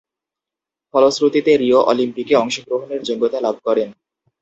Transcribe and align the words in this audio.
ফলশ্রুতিতে 0.93 1.51
রিও 1.57 1.79
অলিম্পিকে 1.83 2.33
অংশগ্রহণের 2.35 3.01
যোগ্যতা 3.03 3.39
লাভ 3.41 3.55
করেন। 3.65 3.89